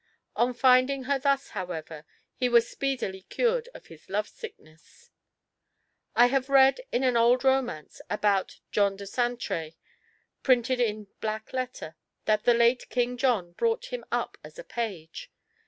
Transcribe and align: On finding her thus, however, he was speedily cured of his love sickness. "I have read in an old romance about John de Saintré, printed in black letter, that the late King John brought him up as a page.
On 0.35 0.55
finding 0.55 1.03
her 1.03 1.19
thus, 1.19 1.49
however, 1.49 2.05
he 2.33 2.49
was 2.49 2.67
speedily 2.67 3.21
cured 3.29 3.69
of 3.75 3.85
his 3.85 4.09
love 4.09 4.27
sickness. 4.27 5.11
"I 6.15 6.25
have 6.25 6.49
read 6.49 6.81
in 6.91 7.03
an 7.03 7.15
old 7.15 7.43
romance 7.43 8.01
about 8.09 8.61
John 8.71 8.95
de 8.95 9.03
Saintré, 9.05 9.75
printed 10.41 10.79
in 10.79 11.05
black 11.19 11.53
letter, 11.53 11.97
that 12.25 12.45
the 12.45 12.55
late 12.55 12.89
King 12.89 13.15
John 13.15 13.51
brought 13.51 13.93
him 13.93 14.03
up 14.11 14.39
as 14.43 14.57
a 14.57 14.63
page. 14.63 15.29